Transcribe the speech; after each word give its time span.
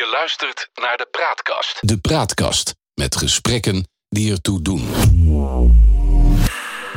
Je 0.00 0.10
luistert 0.12 0.70
naar 0.74 0.96
de 0.96 1.08
Praatkast. 1.10 1.78
De 1.80 1.98
Praatkast 1.98 2.74
met 2.94 3.16
gesprekken 3.16 3.88
die 4.08 4.32
ertoe 4.32 4.62
doen. 4.62 4.88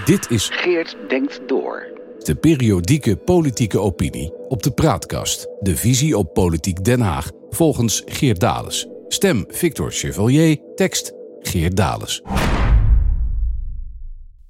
Dit 0.05 0.29
is 0.29 0.49
Geert 0.51 0.95
denkt 1.09 1.39
door. 1.47 1.87
de 2.19 2.35
periodieke 2.35 3.15
politieke 3.15 3.79
opinie 3.79 4.33
op 4.47 4.63
de 4.63 4.71
Praatkast. 4.71 5.47
De 5.59 5.77
visie 5.77 6.17
op 6.17 6.33
politiek 6.33 6.83
Den 6.83 7.01
Haag 7.01 7.29
volgens 7.49 8.01
Geert 8.05 8.39
Dales. 8.39 8.87
Stem 9.07 9.45
Victor 9.47 9.91
Chevalier, 9.91 10.57
tekst 10.75 11.13
Geert 11.39 11.75
Dales. 11.75 12.21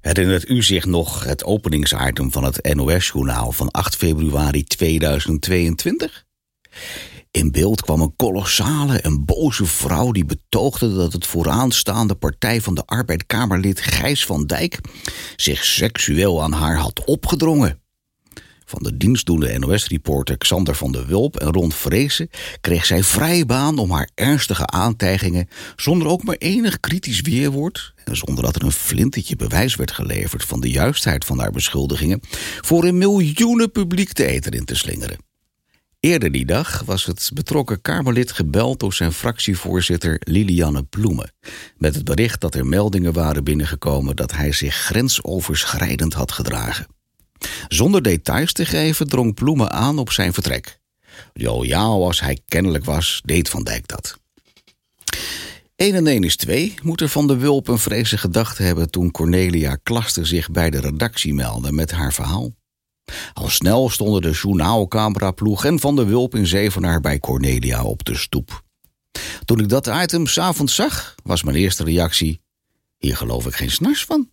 Herinnert 0.00 0.48
u 0.48 0.62
zich 0.62 0.84
nog 0.84 1.24
het 1.24 1.44
openingsitem 1.44 2.32
van 2.32 2.44
het 2.44 2.74
NOS-journaal 2.74 3.52
van 3.52 3.70
8 3.70 3.96
februari 3.96 4.64
2022? 4.64 6.24
In 7.34 7.50
beeld 7.50 7.82
kwam 7.82 8.00
een 8.00 8.16
kolossale 8.16 9.00
en 9.00 9.24
boze 9.24 9.64
vrouw 9.64 10.12
die 10.12 10.24
betoogde 10.24 10.94
dat 10.94 11.12
het 11.12 11.26
vooraanstaande 11.26 12.14
Partij 12.14 12.60
van 12.60 12.74
de 12.74 12.82
Arbeid-Kamerlid 12.86 13.80
Gijs 13.80 14.26
van 14.26 14.46
Dijk 14.46 14.80
zich 15.36 15.64
seksueel 15.64 16.42
aan 16.42 16.52
haar 16.52 16.76
had 16.76 17.04
opgedrongen. 17.04 17.80
Van 18.64 18.82
de 18.82 18.96
dienstdoende 18.96 19.58
NOS-reporter 19.58 20.38
Xander 20.38 20.74
van 20.74 20.92
der 20.92 21.06
Wulp 21.06 21.36
en 21.36 21.52
Ron 21.52 21.72
Vrezen 21.72 22.30
kreeg 22.60 22.84
zij 22.84 23.02
vrije 23.02 23.46
baan 23.46 23.78
om 23.78 23.90
haar 23.90 24.10
ernstige 24.14 24.66
aantijgingen, 24.66 25.48
zonder 25.76 26.08
ook 26.08 26.24
maar 26.24 26.36
enig 26.38 26.80
kritisch 26.80 27.20
weerwoord 27.20 27.94
en 28.04 28.16
zonder 28.16 28.44
dat 28.44 28.56
er 28.56 28.64
een 28.64 28.72
flintertje 28.72 29.36
bewijs 29.36 29.74
werd 29.76 29.92
geleverd 29.92 30.44
van 30.44 30.60
de 30.60 30.70
juistheid 30.70 31.24
van 31.24 31.38
haar 31.38 31.52
beschuldigingen, 31.52 32.20
voor 32.60 32.84
een 32.84 32.98
miljoenen 32.98 33.70
publiek 33.70 34.14
de 34.14 34.26
eter 34.26 34.54
in 34.54 34.64
te 34.64 34.74
slingeren. 34.74 35.32
Eerder 36.04 36.32
die 36.32 36.44
dag 36.46 36.82
was 36.86 37.04
het 37.04 37.30
betrokken 37.34 37.80
Kamerlid 37.80 38.32
gebeld 38.32 38.80
door 38.80 38.94
zijn 38.94 39.12
fractievoorzitter 39.12 40.20
Lilianne 40.24 40.82
Ploemen. 40.82 41.32
Met 41.76 41.94
het 41.94 42.04
bericht 42.04 42.40
dat 42.40 42.54
er 42.54 42.66
meldingen 42.66 43.12
waren 43.12 43.44
binnengekomen 43.44 44.16
dat 44.16 44.32
hij 44.32 44.52
zich 44.52 44.74
grensoverschrijdend 44.74 46.12
had 46.12 46.32
gedragen. 46.32 46.86
Zonder 47.68 48.02
details 48.02 48.52
te 48.52 48.64
geven 48.64 49.08
drong 49.08 49.34
Ploemen 49.34 49.70
aan 49.72 49.98
op 49.98 50.10
zijn 50.10 50.32
vertrek. 50.32 50.78
Loyaal 51.32 52.04
als 52.06 52.20
hij 52.20 52.38
kennelijk 52.48 52.84
was, 52.84 53.20
deed 53.24 53.48
Van 53.48 53.64
Dijk 53.64 53.88
dat. 53.88 54.18
1 55.76 55.94
en 55.94 56.06
1 56.06 56.24
is 56.24 56.36
2, 56.36 56.74
moet 56.82 57.00
er 57.00 57.08
Van 57.08 57.26
de 57.26 57.36
Wulp 57.36 57.68
een 57.68 57.78
vrezen 57.78 58.18
gedachte 58.18 58.62
hebben 58.62 58.90
toen 58.90 59.10
Cornelia 59.10 59.78
Klaster 59.82 60.26
zich 60.26 60.50
bij 60.50 60.70
de 60.70 60.80
redactie 60.80 61.34
meldde 61.34 61.72
met 61.72 61.90
haar 61.90 62.12
verhaal. 62.12 62.52
Al 63.32 63.48
snel 63.48 63.90
stonden 63.90 64.22
de 64.22 64.30
journaalcameraploeg 64.30 65.64
en 65.64 65.80
Van 65.80 65.96
de 65.96 66.04
Wulp 66.04 66.34
in 66.34 66.46
Zevenaar 66.46 67.00
bij 67.00 67.18
Cornelia 67.18 67.84
op 67.84 68.04
de 68.04 68.16
stoep. 68.16 68.62
Toen 69.44 69.60
ik 69.60 69.68
dat 69.68 69.86
item 69.86 70.26
s'avonds 70.26 70.74
zag, 70.74 71.14
was 71.22 71.42
mijn 71.42 71.56
eerste 71.56 71.84
reactie: 71.84 72.40
hier 72.98 73.16
geloof 73.16 73.46
ik 73.46 73.54
geen 73.54 73.70
snars 73.70 74.04
van. 74.04 74.28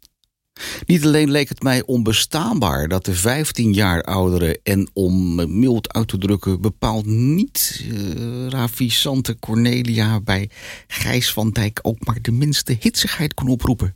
Niet 0.85 1.05
alleen 1.05 1.31
leek 1.31 1.49
het 1.49 1.63
mij 1.63 1.83
onbestaanbaar 1.85 2.87
dat 2.87 3.05
de 3.05 3.13
15 3.13 3.73
jaar 3.73 4.03
oudere 4.03 4.59
en 4.63 4.89
om 4.93 5.35
mild 5.59 5.93
uit 5.93 6.07
te 6.07 6.17
drukken 6.17 6.61
bepaald 6.61 7.05
niet 7.05 7.85
uh, 7.91 8.47
ravissante 8.47 9.39
Cornelia 9.39 10.19
bij 10.19 10.49
Gijs 10.87 11.33
van 11.33 11.51
Dijk 11.51 11.79
ook 11.81 12.05
maar 12.05 12.21
de 12.21 12.31
minste 12.31 12.77
hitsigheid 12.79 13.33
kon 13.33 13.47
oproepen. 13.47 13.95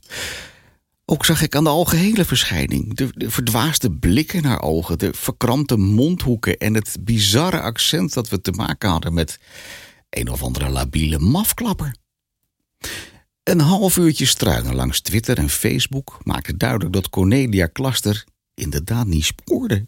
Ook 1.07 1.25
zag 1.25 1.41
ik 1.41 1.55
aan 1.55 1.63
de 1.63 1.69
algehele 1.69 2.25
verschijning 2.25 2.95
de, 2.95 3.09
de 3.13 3.31
verdwaasde 3.31 3.91
blikken 3.91 4.39
in 4.39 4.45
haar 4.45 4.61
ogen, 4.61 4.97
de 4.97 5.13
verkrampte 5.13 5.77
mondhoeken 5.77 6.57
en 6.57 6.73
het 6.73 6.97
bizarre 6.99 7.61
accent 7.61 8.13
dat 8.13 8.29
we 8.29 8.41
te 8.41 8.51
maken 8.51 8.89
hadden 8.89 9.13
met 9.13 9.39
een 10.09 10.29
of 10.29 10.43
andere 10.43 10.69
labiele 10.69 11.19
mafklapper. 11.19 11.95
Een 13.43 13.59
half 13.59 13.97
uurtje 13.97 14.25
struinen 14.25 14.75
langs 14.75 15.01
Twitter 15.01 15.37
en 15.37 15.49
Facebook 15.49 16.17
maakte 16.23 16.57
duidelijk 16.57 16.93
dat 16.93 17.09
Cornelia 17.09 17.65
Klaster 17.65 18.25
inderdaad 18.53 19.07
niet 19.07 19.25
spoorde. 19.25 19.87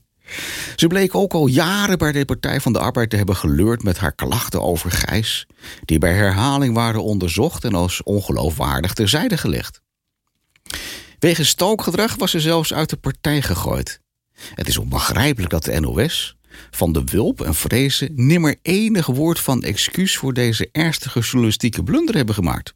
Ze 0.76 0.88
bleek 0.88 1.16
ook 1.16 1.34
al 1.34 1.48
jaren 1.48 1.98
bij 1.98 2.12
de 2.12 2.26
Partij 2.26 2.62
van 2.62 2.74
de 2.74 2.80
Arbeid 2.80 3.10
te 3.10 3.16
hebben 3.16 3.36
geleurd 3.36 3.84
met 3.84 3.98
haar 3.98 4.16
klachten 4.16 4.62
over 4.62 4.92
Gijs, 4.92 5.48
die 5.86 6.00
bij 6.00 6.14
herhaling 6.14 6.74
waren 6.74 7.04
onderzocht 7.04 7.64
en 7.64 7.74
als 7.74 8.04
ongeloofwaardig 8.04 8.94
terzijde 8.94 9.38
gelegd. 9.38 9.82
Wegens 11.20 11.50
stookgedrag 11.50 12.16
was 12.16 12.32
ze 12.32 12.40
zelfs 12.40 12.74
uit 12.74 12.90
de 12.90 12.98
partij 12.98 13.42
gegooid. 13.42 14.00
Het 14.56 14.68
is 14.68 14.78
onbegrijpelijk 14.78 15.52
dat 15.52 15.64
de 15.64 15.80
NOS, 15.80 16.38
Van 16.72 16.94
de 16.94 17.04
Wulp 17.04 17.42
en 17.42 17.56
Vrezen 17.56 18.12
nimmer 18.14 18.56
enig 18.62 19.06
woord 19.06 19.40
van 19.40 19.64
excuus 19.64 20.18
voor 20.18 20.34
deze 20.34 20.70
ernstige 20.72 21.20
journalistieke 21.20 21.84
blunder 21.84 22.16
hebben 22.16 22.36
gemaakt. 22.36 22.74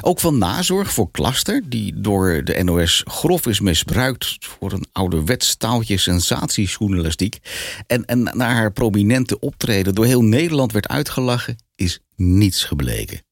Ook 0.00 0.20
van 0.20 0.38
nazorg 0.38 0.92
voor 0.92 1.10
Klaster, 1.10 1.62
die 1.68 2.00
door 2.00 2.44
de 2.44 2.62
NOS 2.62 3.02
grof 3.04 3.46
is 3.46 3.60
misbruikt 3.60 4.36
voor 4.40 4.72
een 4.72 4.86
ouderwets 4.92 5.48
staaltje 5.48 5.96
sensatiejournalistiek 5.96 7.38
en, 7.86 8.04
en 8.04 8.22
naar 8.22 8.54
haar 8.54 8.72
prominente 8.72 9.38
optreden 9.40 9.94
door 9.94 10.04
heel 10.06 10.22
Nederland 10.22 10.72
werd 10.72 10.88
uitgelachen, 10.88 11.56
is 11.74 12.00
niets 12.16 12.64
gebleken. 12.64 13.22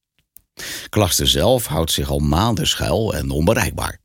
Klaster 0.88 1.28
zelf 1.28 1.66
houdt 1.66 1.92
zich 1.92 2.10
al 2.10 2.18
maanden 2.18 2.66
schuil 2.66 3.14
en 3.14 3.30
onbereikbaar. 3.30 4.00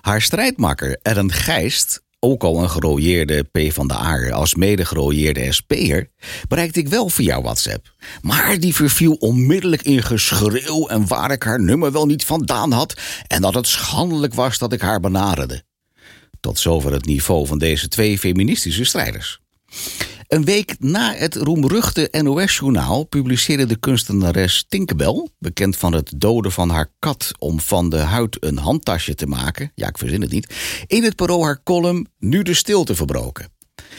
Haar 0.00 0.22
strijdmakker 0.22 0.98
Ellen 1.02 1.32
Geist, 1.32 2.02
ook 2.18 2.42
al 2.42 2.62
een 2.62 2.70
gerooieerde 2.70 3.42
P 3.42 3.72
van 3.72 3.88
de 3.88 3.94
Aar 3.94 4.32
als 4.32 4.54
mede 4.54 4.84
gerooieerde 4.84 5.52
SP'er, 5.52 6.10
bereikte 6.48 6.80
ik 6.80 6.88
wel 6.88 7.08
via 7.08 7.42
WhatsApp. 7.42 7.94
Maar 8.20 8.58
die 8.58 8.74
verviel 8.74 9.12
onmiddellijk 9.12 9.82
in 9.82 10.02
geschreeuw 10.02 10.88
en 10.88 11.06
waar 11.06 11.30
ik 11.30 11.42
haar 11.42 11.60
nummer 11.60 11.92
wel 11.92 12.06
niet 12.06 12.24
vandaan 12.24 12.72
had 12.72 13.00
en 13.26 13.42
dat 13.42 13.54
het 13.54 13.66
schandelijk 13.66 14.34
was 14.34 14.58
dat 14.58 14.72
ik 14.72 14.80
haar 14.80 15.00
benaderde. 15.00 15.62
Tot 16.40 16.58
zover 16.58 16.92
het 16.92 17.04
niveau 17.04 17.46
van 17.46 17.58
deze 17.58 17.88
twee 17.88 18.18
feministische 18.18 18.84
strijders. 18.84 19.40
Een 20.32 20.44
week 20.44 20.74
na 20.78 21.14
het 21.14 21.34
roemruchte 21.34 22.08
NOS-journaal 22.22 23.04
publiceerde 23.04 23.66
de 23.66 23.76
kunstenares 23.76 24.64
Tinkerbell, 24.68 25.28
bekend 25.38 25.76
van 25.76 25.92
het 25.92 26.12
doden 26.16 26.52
van 26.52 26.68
haar 26.68 26.92
kat 26.98 27.32
om 27.38 27.60
van 27.60 27.88
de 27.88 27.96
huid 27.96 28.36
een 28.40 28.58
handtasje 28.58 29.14
te 29.14 29.26
maken, 29.26 29.72
ja, 29.74 29.88
ik 29.88 29.98
verzin 29.98 30.20
het 30.20 30.30
niet, 30.30 30.54
in 30.86 31.02
het 31.02 31.16
parool 31.16 31.44
haar 31.44 31.62
column 31.62 32.06
Nu 32.18 32.42
de 32.42 32.54
stilte 32.54 32.94
verbroken. 32.94 33.52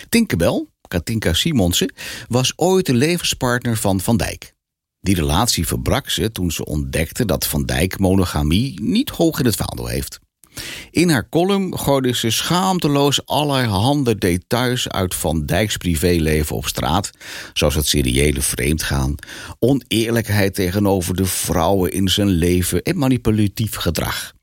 Tinkerbell, 0.09 0.65
Katinka 0.87 1.33
Simonsen, 1.33 1.93
was 2.27 2.53
ooit 2.55 2.85
de 2.85 2.93
levenspartner 2.93 3.77
van 3.77 3.99
Van 3.99 4.17
Dijk. 4.17 4.53
Die 4.99 5.15
relatie 5.15 5.67
verbrak 5.67 6.09
ze 6.09 6.31
toen 6.31 6.51
ze 6.51 6.65
ontdekte 6.65 7.25
dat 7.25 7.47
Van 7.47 7.65
Dijk 7.65 7.99
monogamie 7.99 8.81
niet 8.81 9.09
hoog 9.09 9.39
in 9.39 9.45
het 9.45 9.55
vaandel 9.55 9.87
heeft. 9.87 10.19
In 10.91 11.09
haar 11.09 11.29
column 11.29 11.77
gooide 11.77 12.15
ze 12.15 12.29
schaamteloos 12.29 13.25
allerhande 13.25 14.15
details 14.17 14.89
uit 14.89 15.15
Van 15.15 15.45
Dijks 15.45 15.77
privéleven 15.77 16.55
op 16.55 16.67
straat, 16.67 17.09
zoals 17.53 17.75
het 17.75 17.87
seriële 17.87 18.41
vreemdgaan, 18.41 19.15
oneerlijkheid 19.59 20.55
tegenover 20.55 21.15
de 21.15 21.25
vrouwen 21.25 21.91
in 21.91 22.07
zijn 22.07 22.27
leven 22.27 22.83
en 22.83 22.97
manipulatief 22.97 23.75
gedrag. 23.75 24.33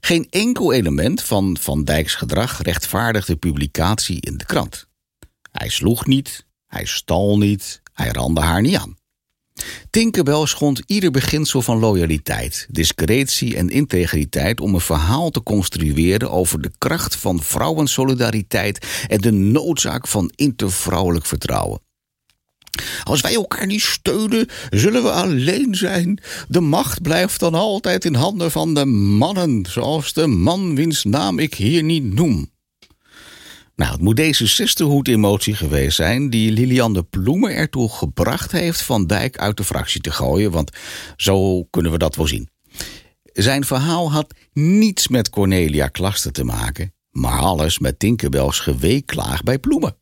Geen 0.00 0.26
enkel 0.30 0.72
element 0.72 1.22
van 1.22 1.56
Van 1.60 1.84
Dijks 1.84 2.14
gedrag 2.14 2.62
rechtvaardigde 2.62 3.36
publicatie 3.36 4.20
in 4.20 4.36
de 4.36 4.44
krant. 4.44 4.86
Hij 5.50 5.68
sloeg 5.68 6.06
niet, 6.06 6.46
hij 6.66 6.84
stal 6.84 7.38
niet, 7.38 7.82
hij 7.92 8.08
rande 8.08 8.40
haar 8.40 8.62
niet 8.62 8.76
aan. 8.76 8.96
Tinkerbell 9.90 10.46
schond 10.46 10.82
ieder 10.86 11.10
beginsel 11.10 11.62
van 11.62 11.78
loyaliteit, 11.78 12.66
discretie 12.70 13.56
en 13.56 13.68
integriteit 13.68 14.60
om 14.60 14.74
een 14.74 14.80
verhaal 14.80 15.30
te 15.30 15.42
construeren 15.42 16.30
over 16.30 16.62
de 16.62 16.70
kracht 16.78 17.16
van 17.16 17.42
vrouwensolidariteit 17.42 18.86
en 19.08 19.18
de 19.18 19.32
noodzaak 19.32 20.08
van 20.08 20.32
intervrouwelijk 20.34 21.26
vertrouwen. 21.26 21.80
Als 23.04 23.20
wij 23.20 23.34
elkaar 23.34 23.66
niet 23.66 23.82
steunen, 23.82 24.48
zullen 24.70 25.02
we 25.02 25.10
alleen 25.10 25.74
zijn. 25.74 26.20
De 26.48 26.60
macht 26.60 27.02
blijft 27.02 27.40
dan 27.40 27.54
altijd 27.54 28.04
in 28.04 28.14
handen 28.14 28.50
van 28.50 28.74
de 28.74 28.84
mannen, 28.84 29.66
zoals 29.68 30.12
de 30.12 30.26
man 30.26 30.74
wiens 30.74 31.04
naam 31.04 31.38
ik 31.38 31.54
hier 31.54 31.82
niet 31.82 32.14
noem. 32.14 32.50
Nou, 33.76 33.92
het 33.92 34.00
moet 34.00 34.16
deze 34.16 34.48
sisterhood-emotie 34.48 35.54
geweest 35.54 35.96
zijn 35.96 36.30
die 36.30 36.50
Liliane 36.50 37.02
Ploemen 37.02 37.54
ertoe 37.54 37.90
gebracht 37.90 38.52
heeft 38.52 38.82
Van 38.82 39.06
Dijk 39.06 39.38
uit 39.38 39.56
de 39.56 39.64
fractie 39.64 40.00
te 40.00 40.10
gooien, 40.10 40.50
want 40.50 40.70
zo 41.16 41.64
kunnen 41.64 41.92
we 41.92 41.98
dat 41.98 42.16
wel 42.16 42.26
zien. 42.26 42.48
Zijn 43.22 43.64
verhaal 43.64 44.12
had 44.12 44.34
niets 44.52 45.08
met 45.08 45.30
Cornelia 45.30 45.88
Klaster 45.88 46.32
te 46.32 46.44
maken, 46.44 46.94
maar 47.10 47.38
alles 47.38 47.78
met 47.78 47.98
Tinkerbells 47.98 48.60
geweeklaag 48.60 49.42
bij 49.42 49.58
Ploemen. 49.58 49.96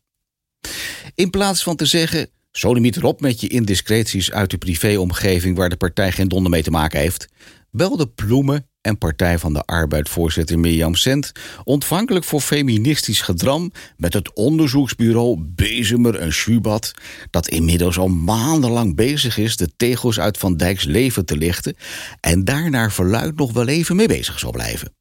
In 1.15 1.29
plaats 1.29 1.63
van 1.63 1.75
te 1.75 1.85
zeggen, 1.85 2.29
sodemiet 2.51 2.95
erop 2.95 3.21
met 3.21 3.41
je 3.41 3.47
indiscreties 3.47 4.31
uit 4.31 4.49
de 4.49 4.57
privéomgeving 4.57 5.57
waar 5.57 5.69
de 5.69 5.77
partij 5.77 6.11
geen 6.11 6.27
donder 6.27 6.51
mee 6.51 6.63
te 6.63 6.71
maken 6.71 6.99
heeft, 6.99 7.27
belde 7.71 8.07
Ploemen 8.07 8.69
en 8.85 8.97
Partij 8.97 9.39
van 9.39 9.53
de 9.53 9.61
Arbeid-voorzitter 9.65 10.59
Mirjam 10.59 10.95
Sent 10.95 11.31
ontvankelijk 11.63 12.25
voor 12.25 12.41
feministisch 12.41 13.21
gedram 13.21 13.71
met 13.97 14.13
het 14.13 14.33
onderzoeksbureau 14.33 15.37
Bezemer 15.39 16.15
en 16.15 16.33
Schubat, 16.33 16.91
dat 17.29 17.47
inmiddels 17.47 17.97
al 17.97 18.07
maandenlang 18.07 18.95
bezig 18.95 19.37
is 19.37 19.57
de 19.57 19.69
tegels 19.77 20.19
uit 20.19 20.37
Van 20.37 20.57
Dijks 20.57 20.83
leven 20.83 21.25
te 21.25 21.37
lichten 21.37 21.75
en 22.19 22.43
daar 22.43 22.69
naar 22.69 22.91
verluid 22.91 23.35
nog 23.35 23.51
wel 23.51 23.67
even 23.67 23.95
mee 23.95 24.07
bezig 24.07 24.39
zal 24.39 24.51
blijven. 24.51 24.93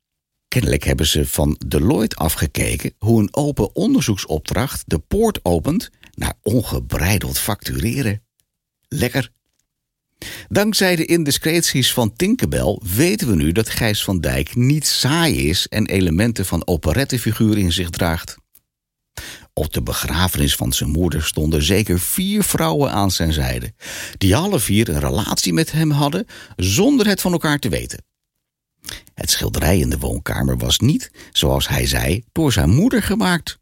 Kennelijk 0.49 0.85
hebben 0.85 1.07
ze 1.07 1.27
van 1.27 1.61
Deloitte 1.67 2.17
afgekeken 2.17 2.95
hoe 2.99 3.21
een 3.21 3.35
open 3.35 3.75
onderzoeksopdracht 3.75 4.83
de 4.87 4.99
poort 4.99 5.41
opent 5.43 5.91
naar 6.15 6.35
ongebreideld 6.43 7.39
factureren. 7.39 8.23
Lekker. 8.89 9.31
Dankzij 10.55 10.97
de 10.97 11.05
indiscreties 11.05 11.93
van 11.93 12.13
Tinkerbell 12.13 12.79
weten 12.83 13.29
we 13.29 13.35
nu 13.35 13.53
dat 13.53 13.69
Gijs 13.69 14.05
van 14.05 14.21
Dijk 14.21 14.57
niet 14.57 14.87
saai 14.87 15.49
is 15.49 15.69
en 15.69 15.87
elementen 15.87 16.47
van 16.47 16.67
operettefiguur 16.67 17.59
in 17.59 17.73
zich 17.73 17.91
draagt. 17.91 18.37
Op 19.53 19.73
de 19.73 19.83
begrafenis 19.83 20.57
van 20.57 20.73
zijn 20.73 20.91
moeder 20.91 21.23
stonden 21.23 21.63
zeker 21.63 22.01
vier 22.01 22.43
vrouwen 22.43 22.91
aan 22.91 23.11
zijn 23.11 23.33
zijde, 23.33 23.73
die 24.19 24.37
alle 24.37 24.61
vier 24.61 24.89
een 24.89 25.01
relatie 25.01 25.53
met 25.53 25.73
hem 25.73 25.91
hadden 25.91 26.27
zonder 26.57 27.07
het 27.07 27.21
van 27.21 27.33
elkaar 27.33 27.59
te 27.59 27.69
weten. 27.69 28.05
Het 29.15 29.31
schilderij 29.31 29.79
in 29.79 29.91
de 29.91 29.99
woonkamer 29.99 30.59
was 30.59 30.79
niet, 30.79 31.11
zoals 31.33 31.69
hij 31.69 31.87
zei, 31.87 32.25
door 32.33 32.53
zijn 32.53 32.71
moeder 32.71 33.03
gemaakt. 33.03 33.59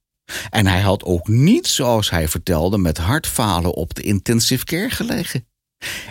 En 0.50 0.66
hij 0.66 0.80
had 0.80 1.04
ook 1.04 1.28
niet, 1.28 1.66
zoals 1.66 2.10
hij 2.10 2.28
vertelde, 2.28 2.78
met 2.78 2.98
hartfalen 2.98 3.74
op 3.74 3.94
de 3.94 4.02
intensive 4.02 4.64
care 4.64 4.90
gelegen. 4.90 5.50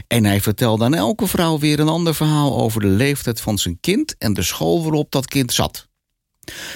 En 0.08 0.26
hij 0.26 0.42
vertelde 0.42 0.86
aan 0.86 0.94
elke 0.94 1.28
vrouw 1.28 1.60
weer 1.60 1.80
een 1.80 1.88
ander 1.88 2.16
verhaal 2.16 2.58
over 2.58 2.82
de 2.82 2.88
leeftijd 2.88 3.42
van 3.42 3.58
zijn 3.58 3.80
kind 3.80 4.16
en 4.18 4.34
de 4.34 4.44
school 4.44 4.82
waarop 4.82 5.12
dat 5.12 5.28
kind 5.28 5.54
zat. 5.54 5.90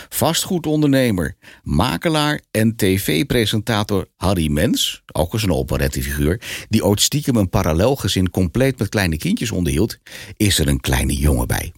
Vastgoedondernemer, 0.09 1.35
makelaar 1.63 2.41
en 2.51 2.75
tv-presentator 2.75 4.07
Harry 4.15 4.51
Mens, 4.51 5.03
ook 5.11 5.33
eens 5.33 5.43
een 5.43 5.51
operettefiguur, 5.51 6.65
die 6.69 6.85
ooit 6.85 7.01
stiekem 7.01 7.35
een 7.35 7.49
parallelgezin 7.49 8.29
compleet 8.29 8.79
met 8.79 8.89
kleine 8.89 9.17
kindjes 9.17 9.51
onderhield, 9.51 9.97
is 10.37 10.59
er 10.59 10.67
een 10.67 10.79
kleine 10.79 11.15
jongen 11.15 11.47
bij. 11.47 11.73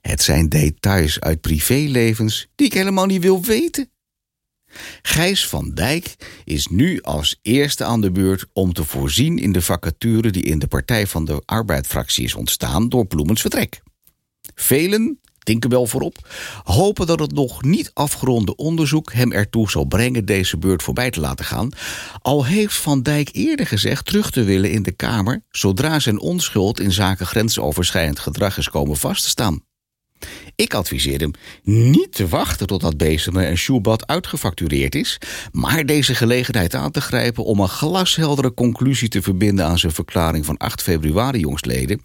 Het 0.00 0.22
zijn 0.22 0.48
details 0.48 1.20
uit 1.20 1.40
privélevens 1.40 2.48
die 2.54 2.66
ik 2.66 2.72
helemaal 2.72 3.06
niet 3.06 3.22
wil 3.22 3.42
weten. 3.42 3.91
Gijs 5.02 5.48
van 5.48 5.70
Dijk 5.74 6.16
is 6.44 6.66
nu 6.66 7.00
als 7.00 7.38
eerste 7.42 7.84
aan 7.84 8.00
de 8.00 8.10
beurt 8.10 8.44
om 8.52 8.72
te 8.72 8.84
voorzien 8.84 9.38
in 9.38 9.52
de 9.52 9.62
vacature 9.62 10.30
die 10.30 10.42
in 10.42 10.58
de 10.58 10.66
Partij 10.66 11.06
van 11.06 11.24
de 11.24 11.42
Arbeid-fractie 11.44 12.24
is 12.24 12.34
ontstaan 12.34 12.88
door 12.88 13.06
Bloemens 13.06 13.40
vertrek. 13.40 13.82
Velen, 14.54 15.20
Tinkerbell 15.38 15.86
voorop, 15.86 16.28
hopen 16.64 17.06
dat 17.06 17.20
het 17.20 17.32
nog 17.32 17.62
niet 17.62 17.90
afgeronde 17.94 18.56
onderzoek 18.56 19.12
hem 19.12 19.32
ertoe 19.32 19.70
zal 19.70 19.84
brengen 19.84 20.24
deze 20.24 20.58
beurt 20.58 20.82
voorbij 20.82 21.10
te 21.10 21.20
laten 21.20 21.44
gaan. 21.44 21.70
Al 22.20 22.44
heeft 22.44 22.74
Van 22.74 23.02
Dijk 23.02 23.28
eerder 23.32 23.66
gezegd 23.66 24.06
terug 24.06 24.30
te 24.30 24.42
willen 24.42 24.70
in 24.70 24.82
de 24.82 24.92
Kamer 24.92 25.42
zodra 25.50 25.98
zijn 25.98 26.20
onschuld 26.20 26.80
in 26.80 26.92
zaken 26.92 27.26
grensoverschrijdend 27.26 28.18
gedrag 28.18 28.58
is 28.58 28.70
komen 28.70 28.96
vast 28.96 29.22
te 29.22 29.28
staan. 29.28 29.62
Ik 30.62 30.74
adviseer 30.74 31.20
hem 31.20 31.30
niet 31.62 32.12
te 32.12 32.28
wachten 32.28 32.66
totdat 32.66 32.96
Bezemer 32.96 33.46
en 33.46 33.58
Schubert 33.58 34.06
uitgefactureerd 34.06 34.94
is, 34.94 35.18
maar 35.52 35.86
deze 35.86 36.14
gelegenheid 36.14 36.74
aan 36.74 36.90
te 36.90 37.00
grijpen 37.00 37.44
om 37.44 37.60
een 37.60 37.68
glasheldere 37.68 38.54
conclusie 38.54 39.08
te 39.08 39.22
verbinden 39.22 39.66
aan 39.66 39.78
zijn 39.78 39.92
verklaring 39.92 40.44
van 40.44 40.56
8 40.56 40.82
februari 40.82 41.38
jongstleden, 41.38 42.02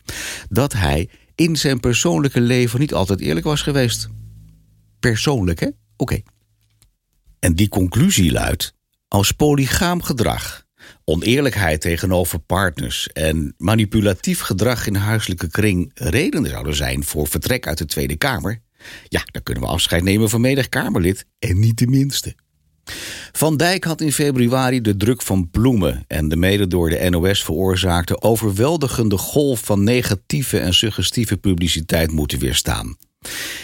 dat 0.49 0.73
hij 0.73 1.09
in 1.35 1.55
zijn 1.55 1.79
persoonlijke 1.79 2.41
leven 2.41 2.79
niet 2.79 2.93
altijd 2.93 3.19
eerlijk 3.19 3.45
was 3.45 3.61
geweest. 3.61 4.07
Persoonlijk, 4.99 5.59
hè? 5.59 5.69
Oké. 5.97 6.21
En 7.39 7.55
die 7.55 7.69
conclusie 7.69 8.31
luidt: 8.31 8.73
als 9.07 9.31
polygaam 9.31 10.01
gedrag 10.01 10.65
oneerlijkheid 11.03 11.81
tegenover 11.81 12.39
partners 12.39 13.07
en 13.13 13.53
manipulatief 13.57 14.39
gedrag 14.39 14.87
in 14.87 14.95
huiselijke 14.95 15.49
kring 15.49 15.91
redenen 15.93 16.49
zouden 16.49 16.75
zijn 16.75 17.03
voor 17.03 17.27
vertrek 17.27 17.67
uit 17.67 17.77
de 17.77 17.85
Tweede 17.85 18.15
Kamer, 18.15 18.61
ja, 19.07 19.21
dan 19.25 19.43
kunnen 19.43 19.63
we 19.63 19.69
afscheid 19.69 20.03
nemen 20.03 20.29
van 20.29 20.41
menig 20.41 20.69
Kamerlid 20.69 21.25
en 21.39 21.59
niet 21.59 21.77
de 21.77 21.87
minste. 21.87 22.35
Van 23.31 23.57
Dijk 23.57 23.83
had 23.83 24.01
in 24.01 24.11
februari 24.11 24.81
de 24.81 24.97
druk 24.97 25.21
van 25.21 25.49
bloemen 25.49 26.03
en 26.07 26.29
de 26.29 26.35
mede 26.35 26.67
door 26.67 26.89
de 26.89 27.09
NOS 27.09 27.43
veroorzaakte 27.43 28.21
overweldigende 28.21 29.17
golf 29.17 29.59
van 29.59 29.83
negatieve 29.83 30.59
en 30.59 30.73
suggestieve 30.73 31.37
publiciteit 31.37 32.11
moeten 32.11 32.39
weerstaan. 32.39 32.97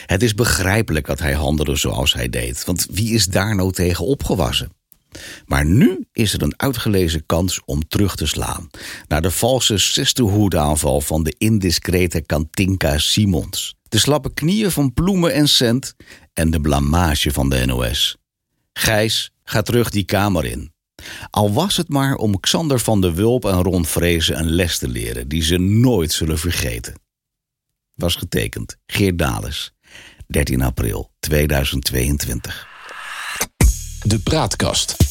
Het 0.05 0.23
is 0.23 0.33
begrijpelijk 0.33 1.05
dat 1.05 1.19
hij 1.19 1.33
handelde 1.33 1.75
zoals 1.75 2.13
hij 2.13 2.29
deed, 2.29 2.65
want 2.65 2.87
wie 2.91 3.13
is 3.13 3.25
daar 3.25 3.55
nou 3.55 3.71
tegen 3.71 4.05
opgewassen? 4.05 4.69
Maar 5.45 5.65
nu 5.65 6.07
is 6.11 6.33
er 6.33 6.41
een 6.41 6.59
uitgelezen 6.59 7.25
kans 7.25 7.61
om 7.65 7.87
terug 7.87 8.15
te 8.15 8.25
slaan 8.25 8.69
naar 9.07 9.21
de 9.21 9.31
valse 9.31 9.77
sisterhood-aanval 9.77 11.01
van 11.01 11.23
de 11.23 11.35
indiscrete 11.37 12.21
Kantinka 12.21 12.97
Simons, 12.97 13.75
de 13.83 13.97
slappe 13.97 14.33
knieën 14.33 14.71
van 14.71 14.93
Ploemen 14.93 15.33
en 15.33 15.47
Cent 15.47 15.95
en 16.33 16.51
de 16.51 16.61
blamage 16.61 17.31
van 17.31 17.49
de 17.49 17.65
NOS. 17.65 18.17
Gijs, 18.73 19.31
ga 19.43 19.61
terug 19.61 19.89
die 19.89 20.03
kamer 20.03 20.45
in. 20.45 20.71
Al 21.29 21.53
was 21.53 21.77
het 21.77 21.89
maar 21.89 22.15
om 22.15 22.39
Xander 22.39 22.79
van 22.79 23.01
der 23.01 23.13
Wulp 23.13 23.45
en 23.45 23.63
Ron 23.63 23.85
Vrezen 23.85 24.39
een 24.39 24.49
les 24.49 24.77
te 24.77 24.87
leren 24.87 25.27
die 25.27 25.43
ze 25.43 25.57
nooit 25.57 26.11
zullen 26.11 26.39
vergeten. 26.39 26.93
Was 27.93 28.15
getekend 28.15 28.77
Geert 28.85 29.17
Dales, 29.17 29.73
13 30.27 30.61
april 30.61 31.11
2022. 31.19 32.67
De 34.03 34.19
Praatkast. 34.19 35.02